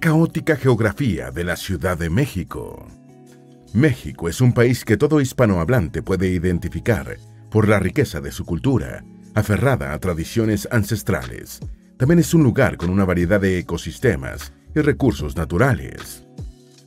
[0.00, 2.86] Caótica geografía de la Ciudad de México.
[3.72, 7.16] México es un país que todo hispanohablante puede identificar
[7.50, 9.04] por la riqueza de su cultura,
[9.34, 11.58] aferrada a tradiciones ancestrales.
[11.96, 16.24] También es un lugar con una variedad de ecosistemas y recursos naturales.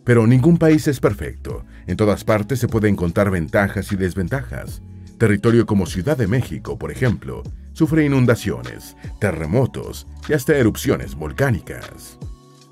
[0.05, 1.66] Pero ningún país es perfecto.
[1.88, 4.82] En todas partes se pueden encontrar ventajas y desventajas.
[5.18, 7.43] Territorio como Ciudad de México, por ejemplo,
[7.73, 12.18] sufre inundaciones, terremotos y hasta erupciones volcánicas.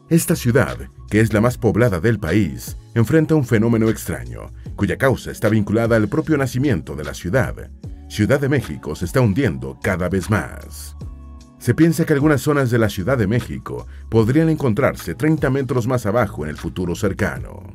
[0.09, 0.76] Esta ciudad,
[1.12, 5.98] que es la más poblada del país, enfrenta un fenómeno extraño, cuya causa está vinculada
[5.98, 7.70] al propio nacimiento de la ciudad.
[8.09, 10.95] Ciudad de México se está hundiendo cada vez más.
[11.59, 16.08] Se piensa que algunas zonas de la Ciudad de México podrían encontrarse 30 metros más
[16.08, 17.72] abajo en el futuro cercano.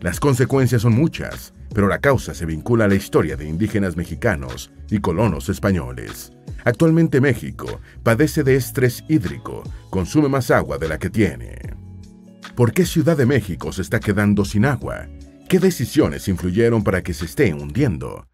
[0.00, 4.70] Las consecuencias son muchas, pero la causa se vincula a la historia de indígenas mexicanos
[4.88, 6.35] y colonos españoles.
[6.66, 11.76] Actualmente México padece de estrés hídrico, consume más agua de la que tiene.
[12.56, 15.06] ¿Por qué Ciudad de México se está quedando sin agua?
[15.48, 18.26] ¿Qué decisiones influyeron para que se esté hundiendo?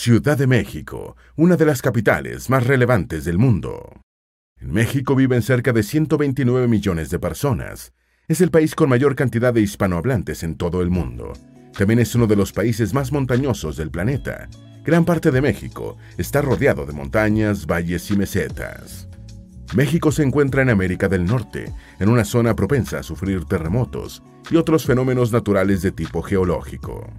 [0.00, 4.00] Ciudad de México, una de las capitales más relevantes del mundo.
[4.60, 7.92] En México viven cerca de 129 millones de personas.
[8.28, 11.32] Es el país con mayor cantidad de hispanohablantes en todo el mundo.
[11.76, 14.48] También es uno de los países más montañosos del planeta.
[14.84, 19.08] Gran parte de México está rodeado de montañas, valles y mesetas.
[19.74, 24.58] México se encuentra en América del Norte, en una zona propensa a sufrir terremotos y
[24.58, 27.12] otros fenómenos naturales de tipo geológico.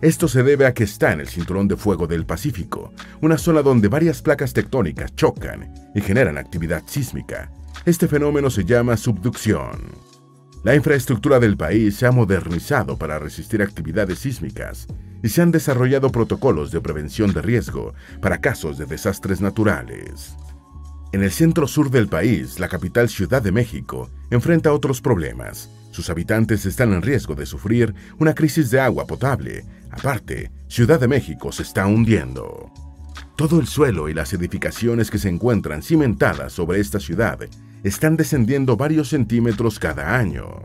[0.00, 3.62] Esto se debe a que está en el cinturón de fuego del Pacífico, una zona
[3.62, 7.50] donde varias placas tectónicas chocan y generan actividad sísmica.
[7.84, 9.92] Este fenómeno se llama subducción.
[10.64, 14.86] La infraestructura del país se ha modernizado para resistir actividades sísmicas
[15.22, 20.36] y se han desarrollado protocolos de prevención de riesgo para casos de desastres naturales.
[21.12, 25.70] En el centro sur del país, la capital Ciudad de México enfrenta otros problemas.
[25.96, 31.08] Sus habitantes están en riesgo de sufrir una crisis de agua potable Aparte, Ciudad de
[31.08, 32.70] México se está hundiendo.
[33.34, 37.38] Todo el suelo y las edificaciones que se encuentran cimentadas sobre esta ciudad
[37.82, 40.64] están descendiendo varios centímetros cada año.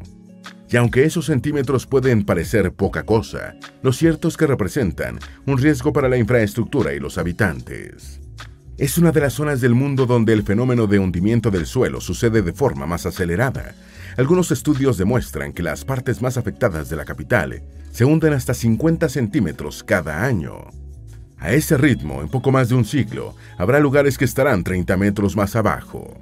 [0.69, 5.93] Y aunque esos centímetros pueden parecer poca cosa, lo cierto es que representan un riesgo
[5.93, 8.19] para la infraestructura y los habitantes.
[8.81, 12.41] Es una de las zonas del mundo donde el fenómeno de hundimiento del suelo sucede
[12.41, 13.75] de forma más acelerada.
[14.17, 17.61] Algunos estudios demuestran que las partes más afectadas de la capital
[17.91, 20.65] se hunden hasta 50 centímetros cada año.
[21.37, 25.35] A ese ritmo, en poco más de un siglo, habrá lugares que estarán 30 metros
[25.35, 26.17] más abajo.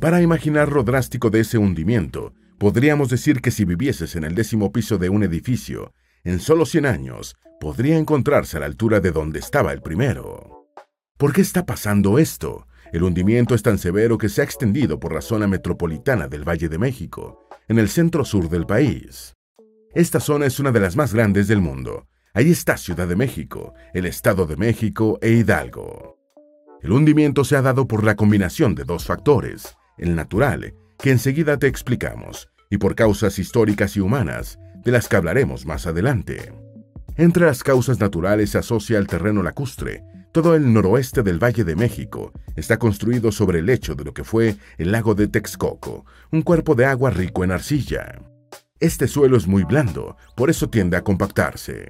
[0.00, 4.72] Para imaginar lo drástico de ese hundimiento, podríamos decir que si vivieses en el décimo
[4.72, 5.92] piso de un edificio,
[6.24, 10.57] en solo 100 años, podría encontrarse a la altura de donde estaba el primero.
[11.18, 12.68] ¿Por qué está pasando esto?
[12.92, 16.68] El hundimiento es tan severo que se ha extendido por la zona metropolitana del Valle
[16.68, 19.34] de México, en el centro sur del país.
[19.92, 22.06] Esta zona es una de las más grandes del mundo.
[22.34, 26.18] Ahí está Ciudad de México, el Estado de México e Hidalgo.
[26.82, 31.58] El hundimiento se ha dado por la combinación de dos factores, el natural, que enseguida
[31.58, 36.52] te explicamos, y por causas históricas y humanas, de las que hablaremos más adelante.
[37.16, 40.04] Entre las causas naturales se asocia el terreno lacustre.
[40.38, 44.22] Todo el noroeste del Valle de México está construido sobre el lecho de lo que
[44.22, 48.22] fue el lago de Texcoco, un cuerpo de agua rico en arcilla.
[48.78, 51.88] Este suelo es muy blando, por eso tiende a compactarse.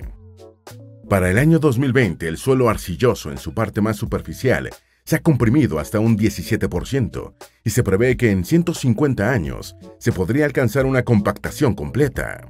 [1.10, 4.70] Para el año 2020, el suelo arcilloso en su parte más superficial
[5.04, 7.34] se ha comprimido hasta un 17%
[7.65, 12.48] y se prevé que en 150 años se podría alcanzar una compactación completa.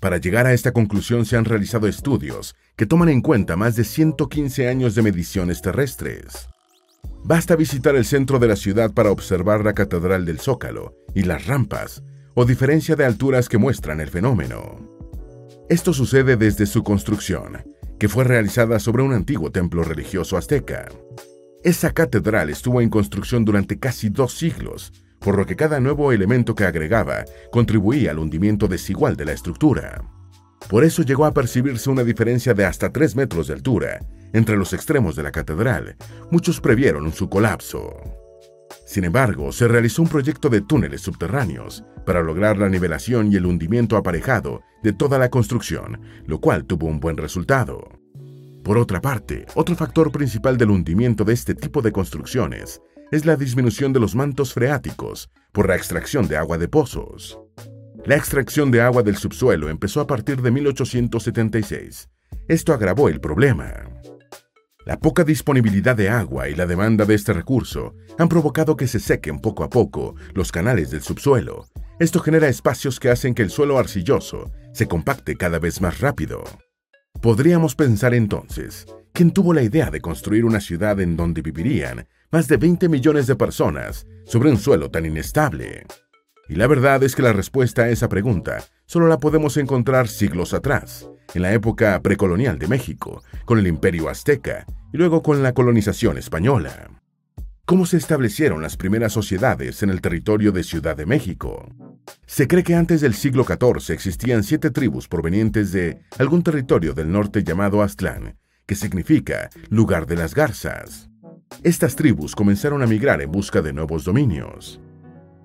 [0.00, 3.82] Para llegar a esta conclusión se han realizado estudios que toman en cuenta más de
[3.82, 6.48] 115 años de mediciones terrestres.
[7.24, 11.46] Basta visitar el centro de la ciudad para observar la Catedral del Zócalo y las
[11.46, 12.04] rampas
[12.34, 14.78] o diferencia de alturas que muestran el fenómeno.
[15.68, 17.64] Esto sucede desde su construcción,
[17.98, 20.88] que fue realizada sobre un antiguo templo religioso azteca.
[21.64, 26.54] Esa catedral estuvo en construcción durante casi dos siglos, por lo que cada nuevo elemento
[26.54, 30.02] que agregaba contribuía al hundimiento desigual de la estructura.
[30.68, 34.00] Por eso llegó a percibirse una diferencia de hasta 3 metros de altura
[34.32, 35.96] entre los extremos de la catedral.
[36.30, 37.96] Muchos previeron su colapso.
[38.84, 43.46] Sin embargo, se realizó un proyecto de túneles subterráneos para lograr la nivelación y el
[43.46, 47.88] hundimiento aparejado de toda la construcción, lo cual tuvo un buen resultado.
[48.62, 53.36] Por otra parte, otro factor principal del hundimiento de este tipo de construcciones es la
[53.36, 57.38] disminución de los mantos freáticos por la extracción de agua de pozos.
[58.04, 62.08] La extracción de agua del subsuelo empezó a partir de 1876.
[62.48, 63.72] Esto agravó el problema.
[64.84, 69.00] La poca disponibilidad de agua y la demanda de este recurso han provocado que se
[69.00, 71.66] sequen poco a poco los canales del subsuelo.
[71.98, 76.44] Esto genera espacios que hacen que el suelo arcilloso se compacte cada vez más rápido.
[77.20, 82.48] Podríamos pensar entonces, ¿quién tuvo la idea de construir una ciudad en donde vivirían más
[82.48, 85.86] de 20 millones de personas sobre un suelo tan inestable?
[86.48, 90.54] Y la verdad es que la respuesta a esa pregunta solo la podemos encontrar siglos
[90.54, 95.52] atrás, en la época precolonial de México, con el imperio azteca y luego con la
[95.52, 96.90] colonización española.
[97.66, 101.68] ¿Cómo se establecieron las primeras sociedades en el territorio de Ciudad de México?
[102.26, 107.12] Se cree que antes del siglo XIV existían siete tribus provenientes de algún territorio del
[107.12, 111.10] norte llamado Aztlán, que significa lugar de las garzas.
[111.62, 114.80] Estas tribus comenzaron a migrar en busca de nuevos dominios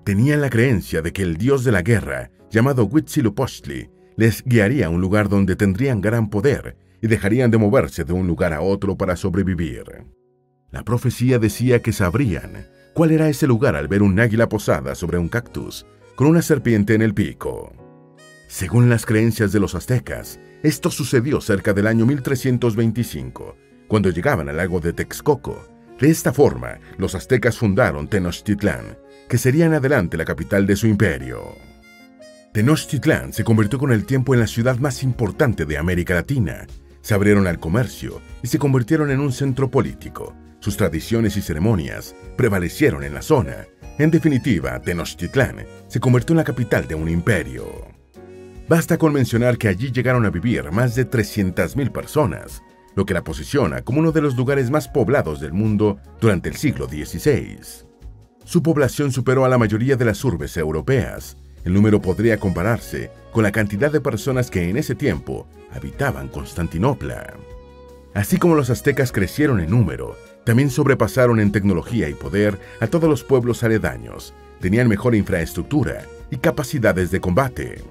[0.04, 4.90] tenían la creencia de que el dios de la guerra, llamado Huitzilopochtli, les guiaría a
[4.90, 8.96] un lugar donde tendrían gran poder y dejarían de moverse de un lugar a otro
[8.96, 9.84] para sobrevivir.
[10.70, 15.18] La profecía decía que sabrían cuál era ese lugar al ver un águila posada sobre
[15.18, 17.72] un cactus con una serpiente en el pico.
[18.46, 23.56] Según las creencias de los aztecas, esto sucedió cerca del año 1325,
[23.88, 25.73] cuando llegaban al lago de Texcoco.
[26.00, 28.98] De esta forma, los aztecas fundaron Tenochtitlán,
[29.28, 31.54] que sería en adelante la capital de su imperio.
[32.52, 36.66] Tenochtitlán se convirtió con el tiempo en la ciudad más importante de América Latina.
[37.00, 40.34] Se abrieron al comercio y se convirtieron en un centro político.
[40.60, 43.66] Sus tradiciones y ceremonias prevalecieron en la zona.
[43.98, 47.66] En definitiva, Tenochtitlán se convirtió en la capital de un imperio.
[48.68, 52.62] Basta con mencionar que allí llegaron a vivir más de 300.000 personas,
[52.94, 56.56] lo que la posiciona como uno de los lugares más poblados del mundo durante el
[56.56, 57.58] siglo XVI.
[58.44, 61.36] Su población superó a la mayoría de las urbes europeas.
[61.64, 67.34] El número podría compararse con la cantidad de personas que en ese tiempo habitaban Constantinopla.
[68.12, 73.08] Así como los aztecas crecieron en número, también sobrepasaron en tecnología y poder a todos
[73.08, 74.34] los pueblos aledaños.
[74.60, 77.82] Tenían mejor infraestructura y capacidades de combate.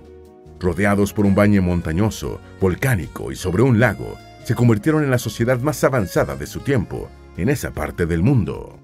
[0.60, 5.60] Rodeados por un baño montañoso, volcánico y sobre un lago, se convirtieron en la sociedad
[5.60, 8.80] más avanzada de su tiempo en esa parte del mundo.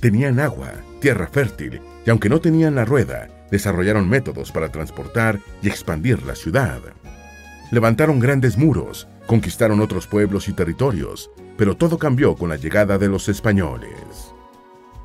[0.00, 5.68] Tenían agua, tierra fértil, y aunque no tenían la rueda, desarrollaron métodos para transportar y
[5.68, 6.80] expandir la ciudad.
[7.70, 13.08] Levantaron grandes muros, conquistaron otros pueblos y territorios, pero todo cambió con la llegada de
[13.08, 14.34] los españoles.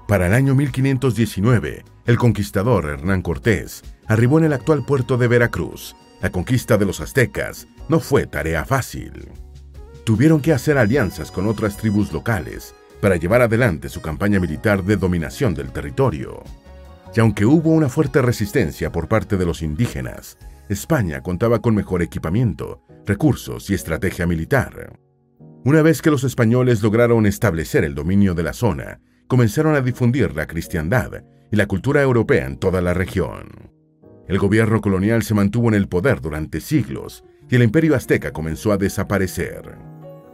[0.08, 5.96] Para el año 1519, el conquistador Hernán Cortés arribó en el actual puerto de Veracruz.
[6.22, 9.30] La conquista de los aztecas no fue tarea fácil.
[10.10, 14.98] Tuvieron que hacer alianzas con otras tribus locales para llevar adelante su campaña militar de
[14.98, 16.42] dominación del territorio.
[17.16, 22.02] Y aunque hubo una fuerte resistencia por parte de los indígenas, España contaba con mejor
[22.02, 24.98] equipamiento, recursos y estrategia militar.
[25.64, 30.36] Una vez que los españoles lograron establecer el dominio de la zona, comenzaron a difundir
[30.36, 33.70] la cristiandad y la cultura europea en toda la región.
[34.28, 38.72] El gobierno colonial se mantuvo en el poder durante siglos y el imperio azteca comenzó
[38.72, 39.89] a desaparecer.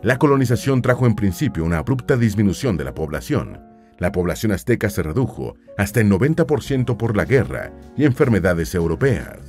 [0.05, 3.59] La colonización trajo en principio una abrupta disminución de la población.
[3.97, 9.39] La población azteca se redujo hasta el 90% por la guerra y enfermedades europeas.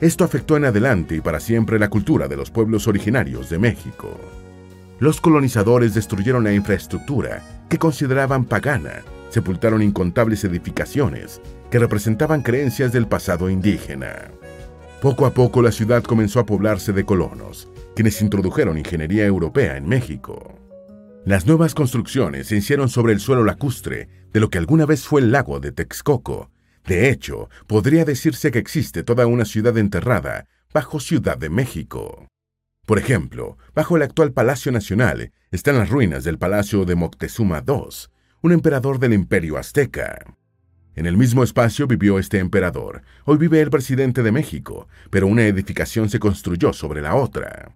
[0.00, 4.18] Esto afectó en adelante y para siempre la cultura de los pueblos originarios de México.
[5.00, 13.06] Los colonizadores destruyeron la infraestructura que consideraban pagana, sepultaron incontables edificaciones que representaban creencias del
[13.06, 14.30] pasado indígena.
[15.02, 19.86] Poco a poco la ciudad comenzó a poblarse de colonos, quienes introdujeron ingeniería europea en
[19.88, 20.58] México.
[21.24, 25.22] Las nuevas construcciones se hicieron sobre el suelo lacustre de lo que alguna vez fue
[25.22, 26.50] el lago de Texcoco.
[26.86, 32.28] De hecho, podría decirse que existe toda una ciudad enterrada bajo Ciudad de México.
[32.84, 38.10] Por ejemplo, bajo el actual Palacio Nacional están las ruinas del Palacio de Moctezuma II,
[38.42, 40.36] un emperador del Imperio Azteca.
[40.94, 43.02] En el mismo espacio vivió este emperador.
[43.24, 47.74] Hoy vive el presidente de México, pero una edificación se construyó sobre la otra.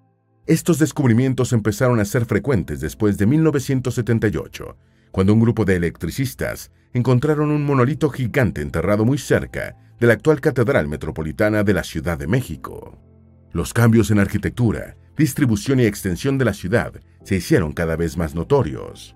[0.48, 4.78] Estos descubrimientos empezaron a ser frecuentes después de 1978,
[5.10, 10.40] cuando un grupo de electricistas encontraron un monolito gigante enterrado muy cerca de la actual
[10.40, 12.98] Catedral Metropolitana de la Ciudad de México.
[13.52, 18.34] Los cambios en arquitectura, distribución y extensión de la ciudad se hicieron cada vez más
[18.34, 19.14] notorios.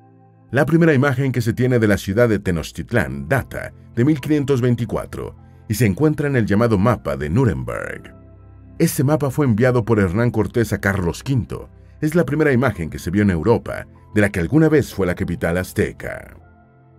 [0.50, 5.34] La primera imagen que se tiene de la ciudad de Tenochtitlán data de 1524
[5.66, 8.22] y se encuentra en el llamado mapa de Nuremberg.
[8.82, 11.68] Este mapa fue enviado por Hernán Cortés a Carlos V.
[12.00, 15.06] Es la primera imagen que se vio en Europa de la que alguna vez fue
[15.06, 16.36] la capital azteca.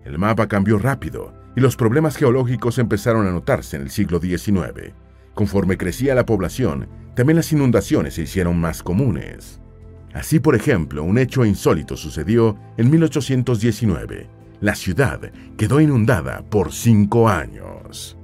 [0.06, 4.94] El mapa cambió rápido y los problemas geológicos empezaron a notarse en el siglo XIX.
[5.34, 9.60] Conforme crecía la población, también las inundaciones se hicieron más comunes.
[10.14, 14.30] Así, por ejemplo, un hecho insólito sucedió en 1819.
[14.62, 15.20] La ciudad
[15.58, 18.18] quedó inundada por cinco años.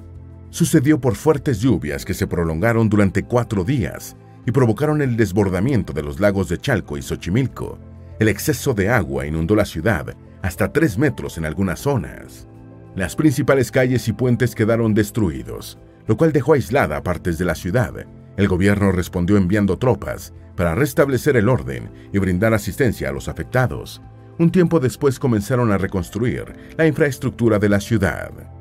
[0.52, 4.16] Sucedió por fuertes lluvias que se prolongaron durante cuatro días
[4.46, 7.78] y provocaron el desbordamiento de los lagos de Chalco y Xochimilco.
[8.20, 12.48] El exceso de agua inundó la ciudad hasta tres metros en algunas zonas.
[12.96, 15.78] Las principales calles y puentes quedaron destruidos,
[16.08, 17.94] lo cual dejó aislada partes de la ciudad.
[18.36, 24.02] El gobierno respondió enviando tropas para restablecer el orden y brindar asistencia a los afectados.
[24.40, 28.59] Un tiempo después comenzaron a reconstruir la infraestructura de la ciudad.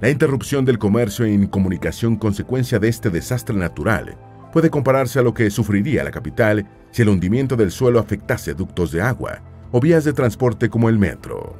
[0.00, 4.16] La interrupción del comercio e incomunicación consecuencia de este desastre natural
[4.50, 8.92] puede compararse a lo que sufriría la capital si el hundimiento del suelo afectase ductos
[8.92, 11.54] de agua o vías de transporte como el metro.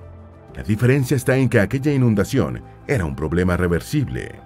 [0.56, 4.40] La diferencia está en que aquella inundación era un problema reversible.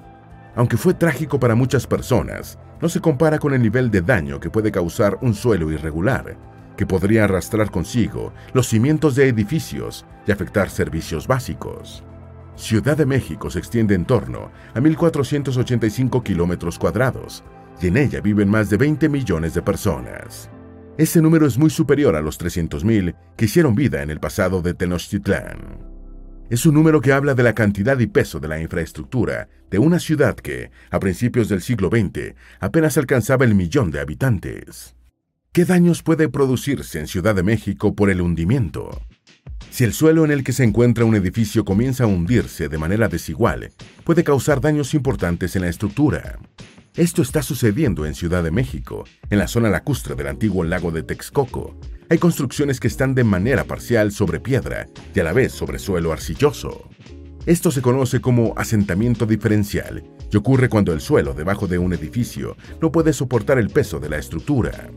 [0.56, 4.50] Aunque fue trágico para muchas personas, no se compara con el nivel de daño que
[4.50, 6.36] puede causar un suelo irregular,
[6.76, 12.02] que podría arrastrar consigo los cimientos de edificios y afectar servicios básicos.
[12.56, 17.42] Ciudad de México se extiende en torno a 1.485 kilómetros cuadrados
[17.80, 20.48] y en ella viven más de 20 millones de personas.
[20.96, 24.74] Ese número es muy superior a los 300.000 que hicieron vida en el pasado de
[24.74, 25.94] Tenochtitlán.
[26.48, 29.98] Es un número que habla de la cantidad y peso de la infraestructura de una
[29.98, 34.94] ciudad que, a principios del siglo XX, apenas alcanzaba el millón de habitantes.
[35.52, 39.00] ¿Qué daños puede producirse en Ciudad de México por el hundimiento?
[39.74, 43.08] Si el suelo en el que se encuentra un edificio comienza a hundirse de manera
[43.08, 43.72] desigual,
[44.04, 46.38] puede causar daños importantes en la estructura.
[46.94, 51.02] Esto está sucediendo en Ciudad de México, en la zona lacustre del antiguo lago de
[51.02, 51.74] Texcoco.
[52.08, 56.12] Hay construcciones que están de manera parcial sobre piedra y a la vez sobre suelo
[56.12, 56.88] arcilloso.
[57.44, 62.56] Esto se conoce como asentamiento diferencial y ocurre cuando el suelo debajo de un edificio
[62.80, 64.88] no puede soportar el peso de la estructura.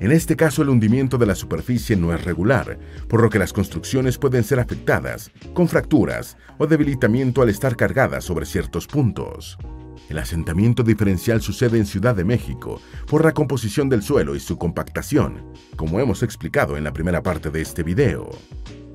[0.00, 3.52] En este caso el hundimiento de la superficie no es regular, por lo que las
[3.52, 9.56] construcciones pueden ser afectadas, con fracturas o debilitamiento al estar cargadas sobre ciertos puntos.
[10.08, 14.58] El asentamiento diferencial sucede en Ciudad de México por la composición del suelo y su
[14.58, 18.30] compactación, como hemos explicado en la primera parte de este video.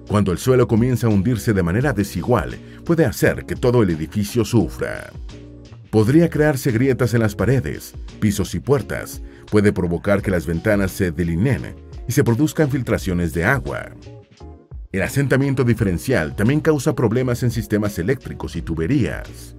[0.08, 4.44] Cuando el suelo comienza a hundirse de manera desigual, puede hacer que todo el edificio
[4.44, 5.12] sufra.
[5.90, 11.12] Podría crearse grietas en las paredes, pisos y puertas, puede provocar que las ventanas se
[11.12, 11.76] delineen
[12.08, 13.92] y se produzcan filtraciones de agua.
[14.92, 19.56] El asentamiento diferencial también causa problemas en sistemas eléctricos y tuberías.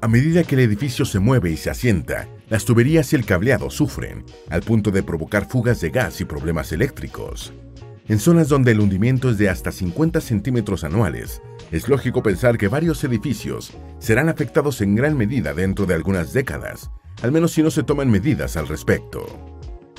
[0.00, 3.70] A medida que el edificio se mueve y se asienta, las tuberías y el cableado
[3.70, 7.52] sufren, al punto de provocar fugas de gas y problemas eléctricos.
[8.08, 12.68] En zonas donde el hundimiento es de hasta 50 centímetros anuales, es lógico pensar que
[12.68, 16.90] varios edificios serán afectados en gran medida dentro de algunas décadas,
[17.22, 19.26] al menos si no se toman medidas al respecto.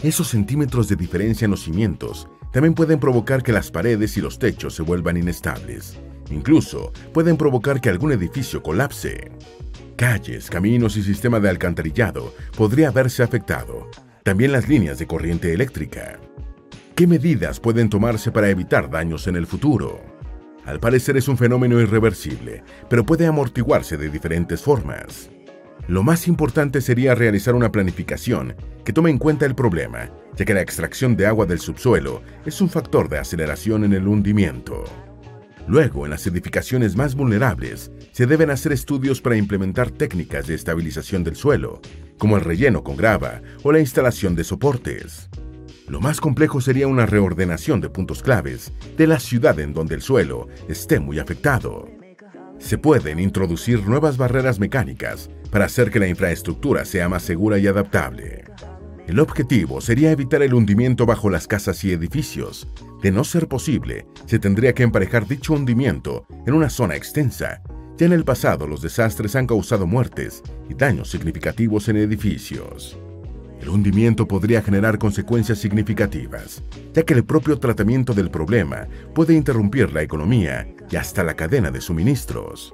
[0.02, 4.40] Esos centímetros de diferencia en los cimientos también pueden provocar que las paredes y los
[4.40, 6.00] techos se vuelvan inestables.
[6.32, 9.32] Incluso pueden provocar que algún edificio colapse
[10.00, 13.90] calles, caminos y sistema de alcantarillado podría verse afectado.
[14.24, 16.18] También las líneas de corriente eléctrica.
[17.00, 20.02] ¿Qué medidas pueden tomarse para evitar daños en el futuro?
[20.66, 25.30] Al parecer es un fenómeno irreversible, pero puede amortiguarse de diferentes formas.
[25.88, 28.54] Lo más importante sería realizar una planificación
[28.84, 32.60] que tome en cuenta el problema, ya que la extracción de agua del subsuelo es
[32.60, 34.84] un factor de aceleración en el hundimiento.
[35.70, 41.24] Luego, en las edificaciones más vulnerables, se deben hacer estudios para implementar técnicas de estabilización
[41.24, 41.80] del suelo,
[42.18, 45.30] como el relleno con grava o la instalación de soportes.
[45.90, 50.04] Lo más complejo sería una reordenación de puntos claves de la ciudad en donde el
[50.04, 51.90] suelo esté muy afectado.
[52.60, 57.66] Se pueden introducir nuevas barreras mecánicas para hacer que la infraestructura sea más segura y
[57.66, 58.44] adaptable.
[59.08, 62.68] El objetivo sería evitar el hundimiento bajo las casas y edificios.
[63.02, 67.64] De no ser posible, se tendría que emparejar dicho hundimiento en una zona extensa.
[67.98, 73.00] Ya en el pasado los desastres han causado muertes y daños significativos en edificios.
[73.62, 76.64] El hundimiento podría generar consecuencias significativas,
[76.94, 81.70] ya que el propio tratamiento del problema puede interrumpir la economía y hasta la cadena
[81.70, 82.74] de suministros.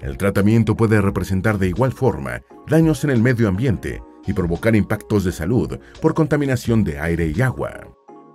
[0.00, 5.24] El tratamiento puede representar de igual forma daños en el medio ambiente y provocar impactos
[5.24, 7.88] de salud por contaminación de aire y agua.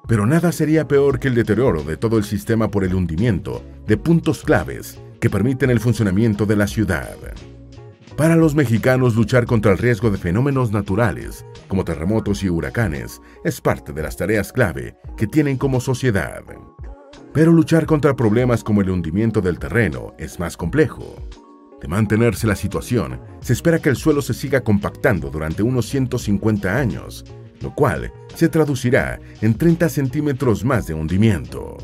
[0.07, 3.97] Pero nada sería peor que el deterioro de todo el sistema por el hundimiento de
[3.97, 7.15] puntos claves que permiten el funcionamiento de la ciudad.
[8.17, 13.61] Para los mexicanos, luchar contra el riesgo de fenómenos naturales, como terremotos y huracanes, es
[13.61, 16.43] parte de las tareas clave que tienen como sociedad.
[17.33, 21.15] Pero luchar contra problemas como el hundimiento del terreno es más complejo.
[21.81, 26.77] De mantenerse la situación, se espera que el suelo se siga compactando durante unos 150
[26.77, 27.25] años,
[27.61, 31.77] lo cual se traducirá en 30 centímetros más de hundimiento.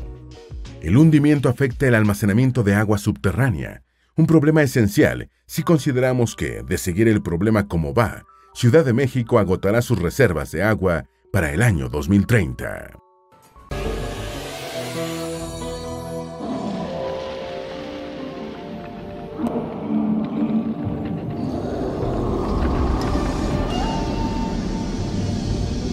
[0.82, 3.82] El hundimiento afecta el almacenamiento de agua subterránea,
[4.18, 9.38] un problema esencial si consideramos que, de seguir el problema como va, Ciudad de México
[9.38, 13.07] agotará sus reservas de agua para el año 2030.